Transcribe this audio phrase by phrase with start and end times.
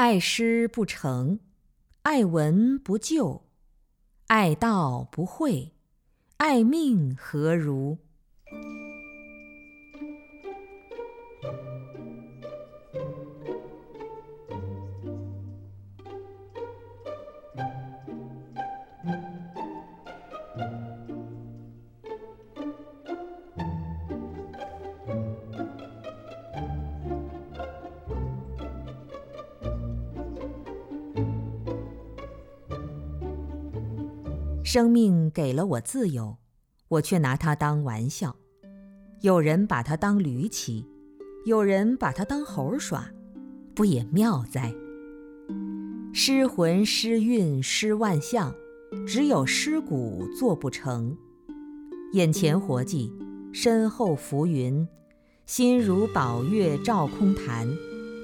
[0.00, 1.40] 爱师不成，
[2.04, 3.42] 爱文不就，
[4.28, 5.74] 爱道不会，
[6.38, 7.98] 爱命何如？
[34.72, 36.36] 生命给了我自由，
[36.86, 38.36] 我却拿它当玩笑。
[39.20, 40.86] 有人把它当驴骑，
[41.44, 43.10] 有人把它当猴耍，
[43.74, 44.72] 不也妙哉？
[46.12, 48.54] 诗魂诗韵诗万象，
[49.04, 51.18] 只有诗骨做不成。
[52.12, 53.12] 眼前活计，
[53.52, 54.86] 身后浮云，
[55.46, 57.68] 心如宝月照空潭，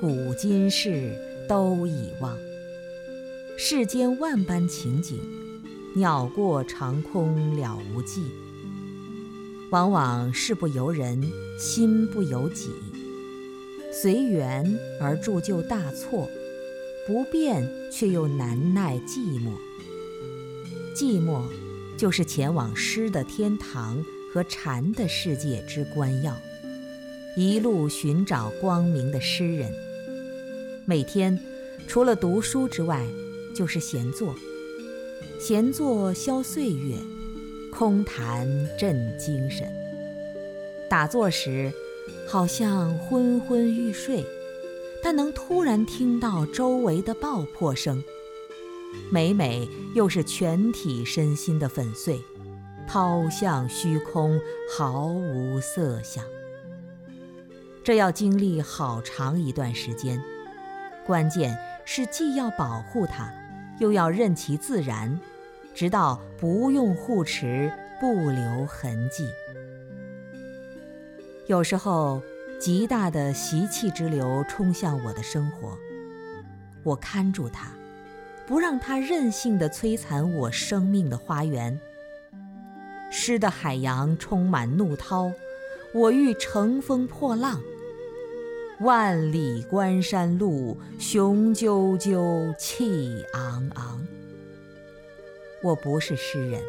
[0.00, 1.16] 古今事
[1.48, 2.36] 都已忘。
[3.56, 5.20] 世间万般情景。
[5.94, 8.22] 鸟过长空了无迹，
[9.70, 11.22] 往往事不由人，
[11.58, 12.70] 心不由己。
[13.92, 16.26] 随缘而铸就大错，
[17.06, 19.52] 不变却又难耐寂寞。
[20.96, 21.42] 寂寞，
[21.98, 26.34] 就是前往诗的天堂和禅的世界之关要。
[27.36, 29.70] 一路寻找光明的诗人，
[30.86, 31.38] 每天
[31.86, 33.06] 除了读书之外，
[33.54, 34.34] 就是闲坐。
[35.44, 36.94] 闲坐消岁月，
[37.72, 38.46] 空谈
[38.78, 39.66] 振精神。
[40.88, 41.72] 打坐时，
[42.28, 44.24] 好像昏昏欲睡，
[45.02, 48.04] 但能突然听到周围的爆破声，
[49.10, 52.20] 每每又是全体身心的粉碎，
[52.86, 54.40] 抛向虚空，
[54.70, 56.24] 毫无色相。
[57.82, 60.22] 这要经历好长一段时间，
[61.04, 63.28] 关键是既要保护它，
[63.80, 65.18] 又要任其自然。
[65.74, 69.28] 直到不用护持，不留痕迹。
[71.46, 72.22] 有时候，
[72.60, 75.76] 极大的习气之流冲向我的生活，
[76.82, 77.72] 我看住它，
[78.46, 81.78] 不让它任性地摧残我生命的花园。
[83.10, 85.32] 诗的海洋充满怒涛，
[85.92, 87.60] 我欲乘风破浪。
[88.80, 94.06] 万里关山路，雄赳赳，气昂昂。
[95.62, 96.60] 我不是诗人，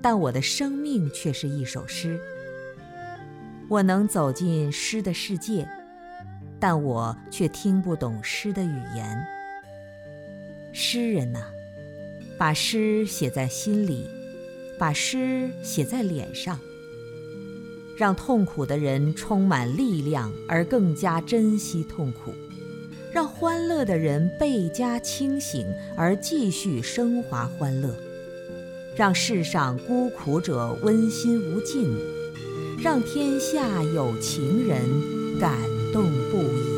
[0.00, 2.20] 但我的生命却是一首诗。
[3.68, 5.68] 我能走进诗的世界，
[6.60, 9.26] 但我却听不懂诗的语言。
[10.72, 11.40] 诗人呐，
[12.38, 14.06] 把诗写在心里，
[14.78, 16.60] 把诗写在脸上，
[17.98, 22.32] 让痛苦的人充满力量，而更加珍惜痛苦。
[23.16, 25.66] 让欢乐的人倍加清醒，
[25.96, 27.88] 而继续升华欢乐；
[28.94, 31.96] 让世上孤苦者温馨无尽；
[32.78, 34.78] 让天下有情人
[35.40, 35.50] 感
[35.94, 36.75] 动不已。